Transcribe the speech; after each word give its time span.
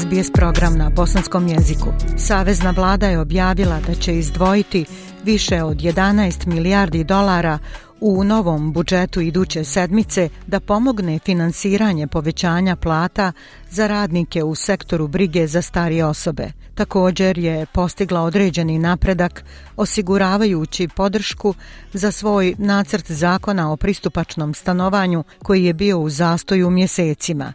SBS 0.00 0.32
program 0.32 0.78
na 0.78 0.90
bosanskom 0.90 1.48
jeziku. 1.48 1.92
Savezna 2.16 2.70
vlada 2.70 3.08
je 3.08 3.20
objavila 3.20 3.80
da 3.86 3.94
će 3.94 4.18
izdvojiti 4.18 4.84
više 5.24 5.62
od 5.62 5.76
11 5.76 6.46
milijardi 6.46 7.04
dolara 7.04 7.58
u 8.00 8.24
novom 8.24 8.72
budžetu 8.72 9.20
iduće 9.20 9.64
sedmice 9.64 10.28
da 10.46 10.60
pomogne 10.60 11.18
finansiranje 11.18 12.06
povećanja 12.06 12.76
plata 12.76 13.32
za 13.70 13.86
radnike 13.86 14.42
u 14.42 14.54
sektoru 14.54 15.08
brige 15.08 15.46
za 15.46 15.62
starije 15.62 16.04
osobe. 16.04 16.52
Također 16.74 17.38
je 17.38 17.66
postigla 17.66 18.20
određeni 18.20 18.78
napredak 18.78 19.44
osiguravajući 19.76 20.88
podršku 20.88 21.54
za 21.92 22.12
svoj 22.12 22.54
nacrt 22.58 23.10
zakona 23.10 23.72
o 23.72 23.76
pristupačnom 23.76 24.54
stanovanju 24.54 25.24
koji 25.42 25.64
je 25.64 25.72
bio 25.72 25.98
u 25.98 26.10
zastoju 26.10 26.70
mjesecima 26.70 27.52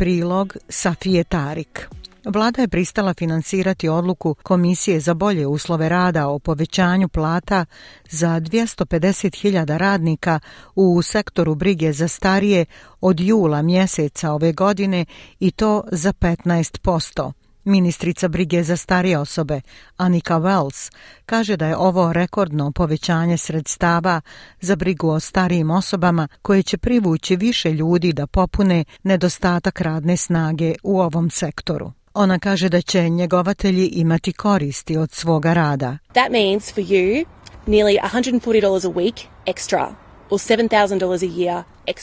prilog 0.00 0.56
Safije 0.68 1.24
Tarik. 1.24 1.88
Vlada 2.24 2.62
je 2.62 2.68
pristala 2.68 3.14
finansirati 3.14 3.88
odluku 3.88 4.34
Komisije 4.42 5.00
za 5.00 5.14
bolje 5.14 5.46
uslove 5.46 5.88
rada 5.88 6.28
o 6.28 6.38
povećanju 6.38 7.08
plata 7.08 7.64
za 8.10 8.28
250.000 8.28 9.76
radnika 9.76 10.40
u 10.74 11.02
sektoru 11.02 11.54
brige 11.54 11.92
za 11.92 12.08
starije 12.08 12.64
od 13.00 13.20
jula 13.20 13.62
mjeseca 13.62 14.32
ove 14.32 14.52
godine 14.52 15.04
i 15.40 15.50
to 15.50 15.82
za 15.92 16.12
15%. 16.12 17.32
Ministrica 17.64 18.28
brige 18.28 18.62
za 18.62 18.76
starije 18.76 19.18
osobe, 19.18 19.60
Anika 19.96 20.38
Wells, 20.38 20.92
kaže 21.26 21.56
da 21.56 21.66
je 21.66 21.76
ovo 21.76 22.12
rekordno 22.12 22.72
povećanje 22.72 23.38
sredstava 23.38 24.20
za 24.60 24.76
brigu 24.76 25.08
o 25.08 25.20
starijim 25.20 25.70
osobama 25.70 26.28
koje 26.42 26.62
će 26.62 26.78
privući 26.78 27.36
više 27.36 27.72
ljudi 27.72 28.12
da 28.12 28.26
popune 28.26 28.84
nedostatak 29.02 29.80
radne 29.80 30.16
snage 30.16 30.74
u 30.82 31.00
ovom 31.00 31.30
sektoru. 31.30 31.92
Ona 32.14 32.38
kaže 32.38 32.68
da 32.68 32.82
će 32.82 33.08
njegovatelji 33.08 33.86
imati 33.86 34.32
koristi 34.32 34.96
od 34.96 35.12
svoga 35.12 35.52
rada. 35.52 35.98
That 36.12 36.30
means 36.30 36.74
for 36.74 36.84
you 36.84 37.24
nearly 37.66 37.98
$140 38.12 38.84
a 38.84 38.92
week 38.92 39.26
extra 39.46 40.09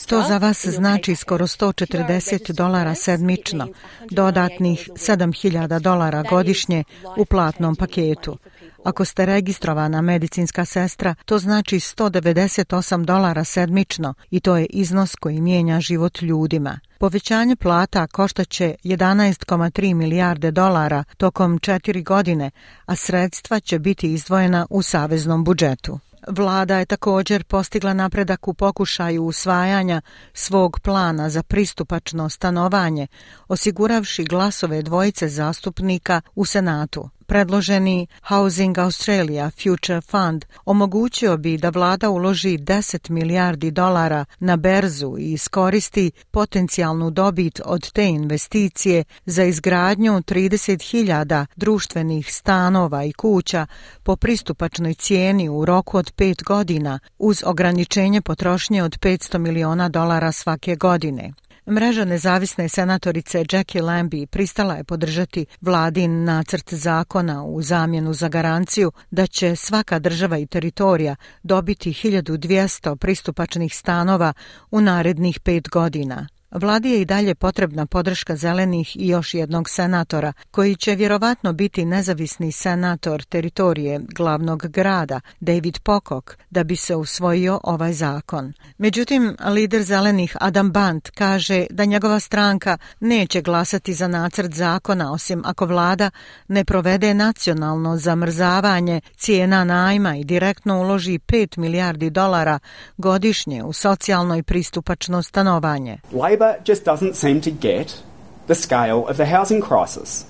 To 0.08 0.22
za 0.22 0.38
vas 0.38 0.66
znači 0.66 1.16
skoro 1.16 1.46
140 1.46 2.52
dolara 2.52 2.94
sedmično, 2.94 3.68
dodatnih 4.10 4.88
7000 4.94 5.78
dolara 5.80 6.22
godišnje 6.22 6.84
u 7.16 7.24
platnom 7.24 7.76
paketu. 7.76 8.38
Ako 8.84 9.04
ste 9.04 9.26
registrovana 9.26 10.00
medicinska 10.00 10.64
sestra, 10.64 11.14
to 11.24 11.38
znači 11.38 11.76
198 11.76 13.04
dolara 13.04 13.44
sedmično 13.44 14.14
i 14.30 14.40
to 14.40 14.56
je 14.56 14.66
iznos 14.66 15.14
koji 15.14 15.40
mijenja 15.40 15.80
život 15.80 16.22
ljudima. 16.22 16.80
Povećanje 16.98 17.56
plata 17.56 18.06
koštaće 18.06 18.74
11,3 18.84 19.94
milijarde 19.94 20.50
dolara 20.50 21.04
tokom 21.16 21.58
četiri 21.58 22.02
godine, 22.02 22.50
a 22.86 22.96
sredstva 22.96 23.60
će 23.60 23.78
biti 23.78 24.12
izdvojena 24.12 24.66
u 24.70 24.82
saveznom 24.82 25.44
budžetu. 25.44 25.98
Vlada 26.26 26.78
je 26.78 26.86
također 26.86 27.44
postigla 27.44 27.92
napredak 27.92 28.48
u 28.48 28.54
pokušaju 28.54 29.24
usvajanja 29.24 30.00
svog 30.32 30.80
plana 30.80 31.30
za 31.30 31.42
pristupačno 31.42 32.28
stanovanje, 32.28 33.06
osiguravši 33.48 34.24
glasove 34.24 34.82
dvojice 34.82 35.28
zastupnika 35.28 36.20
u 36.34 36.44
Senatu 36.44 37.10
predloženi 37.28 38.06
Housing 38.28 38.78
Australia 38.78 39.50
Future 39.50 40.00
Fund 40.00 40.44
omogućio 40.64 41.36
bi 41.36 41.56
da 41.58 41.68
vlada 41.70 42.10
uloži 42.10 42.58
10 42.58 43.10
milijardi 43.10 43.70
dolara 43.70 44.24
na 44.40 44.56
berzu 44.56 45.16
i 45.18 45.32
iskoristi 45.32 46.10
potencijalnu 46.30 47.10
dobit 47.10 47.60
od 47.64 47.92
te 47.92 48.04
investicije 48.04 49.04
za 49.26 49.44
izgradnju 49.44 50.12
30.000 50.12 51.46
društvenih 51.56 52.34
stanova 52.34 53.04
i 53.04 53.12
kuća 53.12 53.66
po 54.02 54.16
pristupačnoj 54.16 54.94
cijeni 54.94 55.48
u 55.48 55.64
roku 55.64 55.98
od 55.98 56.14
5 56.14 56.44
godina 56.44 56.98
uz 57.18 57.42
ograničenje 57.46 58.20
potrošnje 58.20 58.82
od 58.82 58.98
500 58.98 59.38
miliona 59.38 59.88
dolara 59.88 60.32
svake 60.32 60.76
godine. 60.76 61.32
Mreža 61.70 62.04
nezavisne 62.04 62.68
senatorice 62.68 63.44
Jackie 63.52 63.82
Lambie 63.82 64.26
pristala 64.26 64.74
je 64.74 64.84
podržati 64.84 65.46
vladin 65.60 66.24
nacrt 66.24 66.74
zakona 66.74 67.44
u 67.44 67.62
zamjenu 67.62 68.12
za 68.12 68.28
garanciju 68.28 68.92
da 69.10 69.26
će 69.26 69.56
svaka 69.56 69.98
država 69.98 70.38
i 70.38 70.46
teritorija 70.46 71.16
dobiti 71.42 71.90
1200 71.90 72.96
pristupačnih 72.96 73.76
stanova 73.76 74.32
u 74.70 74.80
narednih 74.80 75.40
pet 75.40 75.68
godina. 75.68 76.28
Vladi 76.50 76.90
je 76.90 77.00
i 77.00 77.04
dalje 77.04 77.34
potrebna 77.34 77.86
podrška 77.86 78.36
zelenih 78.36 78.96
i 78.96 79.08
još 79.08 79.34
jednog 79.34 79.68
senatora, 79.68 80.32
koji 80.50 80.76
će 80.76 80.94
vjerovatno 80.94 81.52
biti 81.52 81.84
nezavisni 81.84 82.52
senator 82.52 83.22
teritorije 83.22 84.00
glavnog 84.16 84.66
grada, 84.66 85.20
David 85.40 85.78
Pokok, 85.78 86.38
da 86.50 86.64
bi 86.64 86.76
se 86.76 86.96
usvojio 86.96 87.60
ovaj 87.62 87.92
zakon. 87.92 88.52
Međutim, 88.78 89.36
lider 89.48 89.82
zelenih 89.82 90.36
Adam 90.40 90.70
Bant 90.70 91.10
kaže 91.10 91.66
da 91.70 91.84
njegova 91.84 92.20
stranka 92.20 92.78
neće 93.00 93.42
glasati 93.42 93.94
za 93.94 94.08
nacrt 94.08 94.54
zakona 94.54 95.12
osim 95.12 95.42
ako 95.44 95.66
vlada 95.66 96.10
ne 96.48 96.64
provede 96.64 97.14
nacionalno 97.14 97.96
zamrzavanje 97.96 99.00
cijena 99.16 99.64
najma 99.64 100.16
i 100.16 100.24
direktno 100.24 100.80
uloži 100.80 101.18
5 101.18 101.58
milijardi 101.58 102.10
dolara 102.10 102.58
godišnje 102.96 103.64
u 103.64 103.72
socijalno 103.72 104.36
i 104.36 104.42
pristupačno 104.42 105.22
stanovanje. 105.22 105.98
Labor 106.38 106.60
just 106.62 106.84
doesn't 106.84 107.16
seem 107.16 107.40
to 107.40 107.50
get 107.50 108.00
the 108.46 108.54
scale 108.54 109.08
of 109.08 109.16
the 109.16 109.26
housing 109.26 109.60
crisis. 109.60 110.24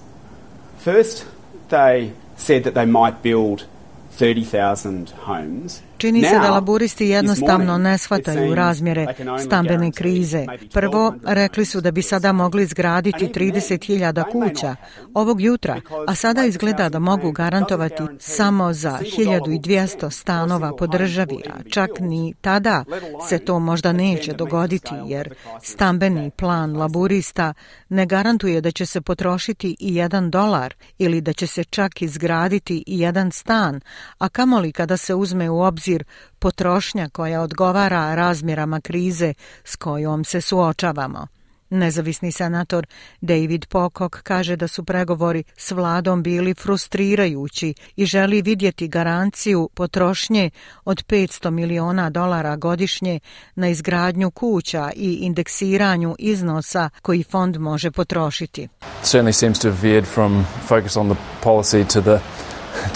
First, 0.78 1.26
they 1.68 2.14
said 2.36 2.64
that 2.64 2.74
they 2.74 2.86
might 2.86 3.22
build 3.22 3.66
30,000 4.12 5.10
homes. 5.10 5.82
Čini 5.98 6.22
se 6.22 6.38
da 6.38 6.50
laburisti 6.50 7.06
jednostavno 7.06 7.78
ne 7.78 7.98
shvataju 7.98 8.54
razmjere 8.54 9.06
stambene 9.44 9.92
krize. 9.92 10.46
Prvo, 10.72 11.14
rekli 11.24 11.64
su 11.64 11.80
da 11.80 11.90
bi 11.90 12.02
sada 12.02 12.32
mogli 12.32 12.62
izgraditi 12.62 13.28
30.000 13.34 14.32
kuća 14.32 14.76
ovog 15.14 15.40
jutra, 15.40 15.80
a 16.06 16.14
sada 16.14 16.44
izgleda 16.44 16.88
da 16.88 16.98
mogu 16.98 17.32
garantovati 17.32 18.02
samo 18.18 18.72
za 18.72 18.98
1200 19.18 20.10
stanova 20.10 20.76
po 20.76 20.86
državi, 20.86 21.42
a 21.50 21.70
čak 21.70 21.90
ni 22.00 22.34
tada 22.40 22.84
se 23.28 23.38
to 23.38 23.58
možda 23.58 23.92
neće 23.92 24.32
dogoditi, 24.32 24.94
jer 25.06 25.34
stambeni 25.62 26.30
plan 26.30 26.76
laburista 26.76 27.54
ne 27.88 28.06
garantuje 28.06 28.60
da 28.60 28.70
će 28.70 28.86
se 28.86 29.00
potrošiti 29.00 29.76
i 29.78 29.94
jedan 29.94 30.30
dolar 30.30 30.74
ili 30.98 31.20
da 31.20 31.32
će 31.32 31.46
se 31.46 31.64
čak 31.64 32.02
izgraditi 32.02 32.84
i 32.86 33.00
jedan 33.00 33.30
stan, 33.32 33.80
a 34.18 34.28
kamoli 34.28 34.72
kada 34.72 34.96
se 34.96 35.14
uzme 35.14 35.50
u 35.50 35.60
obzir 35.60 35.87
obzir 35.88 36.04
potrošnja 36.38 37.08
koja 37.08 37.40
odgovara 37.42 38.14
razmjerama 38.14 38.80
krize 38.80 39.34
s 39.64 39.76
kojom 39.76 40.24
se 40.24 40.40
suočavamo. 40.40 41.26
Nezavisni 41.70 42.32
senator 42.32 42.86
David 43.20 43.66
Pocock 43.66 44.22
kaže 44.22 44.56
da 44.56 44.68
su 44.68 44.84
pregovori 44.84 45.44
s 45.56 45.70
vladom 45.70 46.22
bili 46.22 46.54
frustrirajući 46.54 47.74
i 47.96 48.06
želi 48.06 48.42
vidjeti 48.42 48.88
garanciju 48.88 49.70
potrošnje 49.74 50.50
od 50.84 51.04
500 51.06 51.50
miliona 51.50 52.10
dolara 52.10 52.56
godišnje 52.56 53.20
na 53.54 53.68
izgradnju 53.68 54.30
kuća 54.30 54.90
i 54.96 55.14
indeksiranju 55.14 56.14
iznosa 56.18 56.90
koji 57.02 57.22
fond 57.22 57.56
može 57.56 57.90
potrošiti. 57.90 58.68
Certainly 59.02 59.32
seems 59.32 59.58
to 59.58 59.68
have 59.68 59.88
veered 59.88 60.06
from 60.06 60.44
focus 60.68 60.96
on 60.96 61.08
the 61.08 61.18
policy 61.44 61.84
to 61.92 62.00
the 62.00 62.18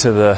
to 0.02 0.12
the 0.12 0.37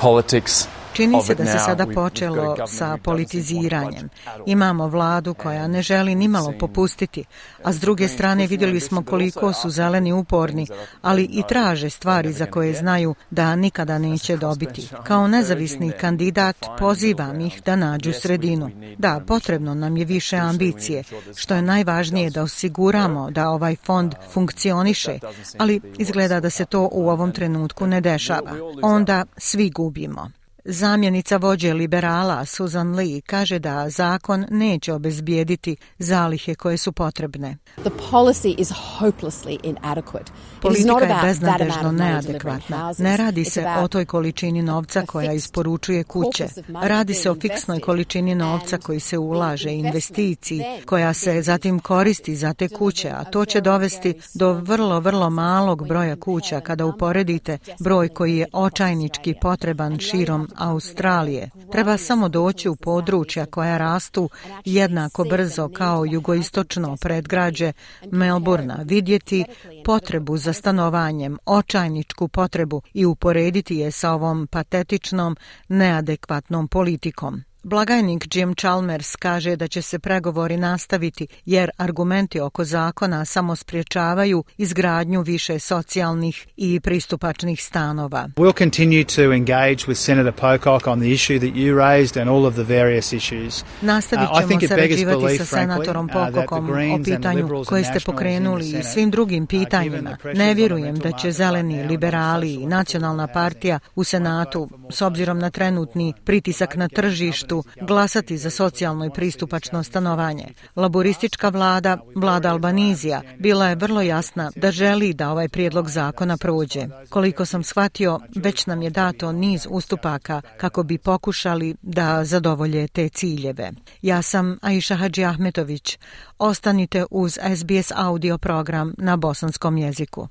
politics 0.00 0.71
Čini 0.92 1.22
se 1.22 1.34
da 1.34 1.46
se 1.46 1.58
sada 1.58 1.86
počelo 1.94 2.56
sa 2.66 2.96
politiziranjem. 3.02 4.08
Imamo 4.46 4.88
vladu 4.88 5.34
koja 5.34 5.66
ne 5.66 5.82
želi 5.82 6.14
nimalo 6.14 6.52
popustiti, 6.60 7.24
a 7.64 7.72
s 7.72 7.80
druge 7.80 8.08
strane 8.08 8.46
vidjeli 8.46 8.80
smo 8.80 9.04
koliko 9.04 9.52
su 9.52 9.70
zeleni 9.70 10.12
uporni, 10.12 10.66
ali 11.02 11.24
i 11.24 11.42
traže 11.48 11.90
stvari 11.90 12.32
za 12.32 12.46
koje 12.46 12.74
znaju 12.74 13.14
da 13.30 13.56
nikada 13.56 13.98
neće 13.98 14.36
dobiti. 14.36 14.88
Kao 15.04 15.28
nezavisni 15.28 15.92
kandidat 16.00 16.56
pozivam 16.78 17.40
ih 17.40 17.62
da 17.64 17.76
nađu 17.76 18.12
sredinu. 18.12 18.70
Da, 18.98 19.20
potrebno 19.26 19.74
nam 19.74 19.96
je 19.96 20.04
više 20.04 20.36
ambicije, 20.36 21.02
što 21.36 21.54
je 21.54 21.62
najvažnije 21.62 22.30
da 22.30 22.42
osiguramo 22.42 23.30
da 23.30 23.48
ovaj 23.48 23.76
fond 23.76 24.14
funkcioniše, 24.32 25.18
ali 25.58 25.80
izgleda 25.98 26.40
da 26.40 26.50
se 26.50 26.64
to 26.64 26.88
u 26.92 27.08
ovom 27.10 27.32
trenutku 27.32 27.86
ne 27.86 28.00
dešava. 28.00 28.52
Onda 28.82 29.24
svi 29.36 29.70
gubimo. 29.70 30.41
Zamjenica 30.64 31.36
vođe 31.36 31.72
liberala 31.74 32.44
Susan 32.44 32.94
Lee 32.94 33.20
kaže 33.20 33.58
da 33.58 33.90
zakon 33.90 34.46
neće 34.50 34.92
obezbijediti 34.92 35.76
zalihe 35.98 36.54
koje 36.54 36.76
su 36.76 36.92
potrebne. 36.92 37.56
The 37.76 37.90
policy 38.10 38.54
is 38.58 38.72
hopelessly 38.98 39.58
inadequate. 39.62 40.30
Politika 40.60 41.04
je 41.04 41.22
beznadežno 41.22 41.92
neadekvatna. 41.92 42.94
Ne 42.98 43.16
radi 43.16 43.44
se 43.44 43.66
o 43.78 43.88
toj 43.88 44.04
količini 44.04 44.62
novca 44.62 45.02
koja 45.06 45.32
isporučuje 45.32 46.04
kuće. 46.04 46.46
Radi 46.82 47.14
se 47.14 47.30
o 47.30 47.34
fiksnoj 47.34 47.80
količini 47.80 48.34
novca 48.34 48.78
koji 48.78 49.00
se 49.00 49.18
ulaže, 49.18 49.70
investiciji, 49.70 50.64
koja 50.86 51.14
se 51.14 51.42
zatim 51.42 51.78
koristi 51.78 52.36
za 52.36 52.54
te 52.54 52.68
kuće, 52.68 53.10
a 53.10 53.24
to 53.24 53.44
će 53.44 53.60
dovesti 53.60 54.14
do 54.34 54.52
vrlo, 54.52 55.00
vrlo 55.00 55.30
malog 55.30 55.88
broja 55.88 56.16
kuća 56.16 56.60
kada 56.60 56.86
uporedite 56.86 57.58
broj 57.80 58.08
koji 58.08 58.36
je 58.36 58.46
očajnički 58.52 59.34
potreban 59.40 59.98
širom 59.98 60.48
Australije. 60.56 61.50
Treba 61.72 61.96
samo 61.96 62.28
doći 62.28 62.68
u 62.68 62.76
područja 62.76 63.46
koja 63.46 63.78
rastu 63.78 64.30
jednako 64.64 65.24
brzo 65.24 65.68
kao 65.68 66.04
jugoistočno 66.04 66.96
predgrađe 67.00 67.72
Melburna, 68.10 68.78
vidjeti 68.84 69.44
potrebu 69.84 70.36
za 70.36 70.52
stanovanjem, 70.52 71.38
očajničku 71.46 72.28
potrebu 72.28 72.82
i 72.94 73.06
uporediti 73.06 73.76
je 73.76 73.90
sa 73.90 74.12
ovom 74.12 74.46
patetičnom, 74.46 75.36
neadekvatnom 75.68 76.68
politikom. 76.68 77.42
Blagajnik 77.64 78.36
Jim 78.36 78.54
Chalmers 78.54 79.16
kaže 79.16 79.56
da 79.56 79.68
će 79.68 79.82
se 79.82 79.98
pregovori 79.98 80.56
nastaviti 80.56 81.26
jer 81.44 81.70
argumenti 81.76 82.40
oko 82.40 82.64
zakona 82.64 83.24
samo 83.24 83.56
spriječavaju 83.56 84.44
izgradnju 84.58 85.22
više 85.22 85.58
socijalnih 85.58 86.46
i 86.56 86.80
pristupačnih 86.80 87.64
stanova. 87.64 88.28
We'll 88.36 88.58
continue 88.58 89.04
to 89.04 89.22
engage 89.22 89.86
with 89.86 89.94
Senator 89.94 90.32
Pocock 90.32 90.86
on 90.86 91.00
the 91.00 91.08
issue 91.08 91.38
that 91.38 91.48
you 91.48 91.76
raised 91.76 92.22
and 92.22 92.30
all 92.30 92.46
of 92.46 92.54
the 92.54 92.62
various 92.62 93.12
issues. 93.12 93.64
Nastavit 93.82 94.28
uh, 94.30 94.48
ćemo 94.48 94.60
sarađivati 94.68 95.38
sa 95.38 95.44
senatorom 95.44 96.06
uh, 96.06 96.12
Pocockom 96.12 96.70
o 96.70 97.04
pitanju 97.04 97.64
koje 97.68 97.84
ste 97.84 98.00
pokrenuli 98.06 98.68
i 98.70 98.82
svim 98.82 99.10
drugim 99.10 99.42
uh, 99.42 99.48
pitanjima. 99.48 100.16
Ne 100.34 100.54
vjerujem 100.54 100.94
da 100.94 101.12
će 101.12 101.32
zeleni, 101.32 101.84
liberali 101.84 102.54
i 102.54 102.66
nacionalna 102.66 103.26
partija 103.26 103.78
u 103.94 104.04
senatu, 104.04 104.68
s 104.90 105.02
obzirom 105.02 105.38
na 105.38 105.50
trenutni 105.50 106.12
pritisak 106.24 106.76
na 106.76 106.88
tržištu, 106.88 107.51
parlamentu 107.52 107.86
glasati 107.86 108.38
za 108.38 108.50
socijalno 108.50 109.06
i 109.06 109.10
pristupačno 109.10 109.82
stanovanje. 109.82 110.46
Laboristička 110.76 111.48
vlada, 111.48 111.98
vlada 112.16 112.50
Albanizija, 112.50 113.22
bila 113.38 113.68
je 113.68 113.74
vrlo 113.74 114.02
jasna 114.02 114.50
da 114.56 114.70
želi 114.70 115.14
da 115.14 115.30
ovaj 115.30 115.48
prijedlog 115.48 115.88
zakona 115.88 116.36
prođe. 116.36 116.86
Koliko 117.08 117.44
sam 117.44 117.62
shvatio, 117.62 118.20
već 118.36 118.66
nam 118.66 118.82
je 118.82 118.90
dato 118.90 119.32
niz 119.32 119.66
ustupaka 119.70 120.42
kako 120.56 120.82
bi 120.82 120.98
pokušali 120.98 121.76
da 121.82 122.24
zadovolje 122.24 122.88
te 122.88 123.08
ciljeve. 123.08 123.70
Ja 124.02 124.22
sam 124.22 124.58
Aisha 124.62 124.94
Hadži 124.94 125.24
Ahmetović. 125.24 125.98
Ostanite 126.38 127.04
uz 127.10 127.38
SBS 127.56 127.92
audio 127.94 128.38
program 128.38 128.94
na 128.98 129.16
bosanskom 129.16 129.78
jeziku. 129.78 130.28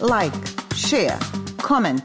Like, 0.00 0.36
share, 0.74 1.18
comment. 1.68 2.02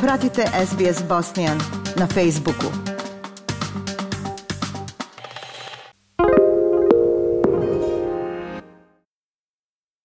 Pratite 0.00 0.44
SBS 0.66 1.02
Bosnian 1.08 1.85
na 1.96 2.06
Facebooku. 2.06 2.95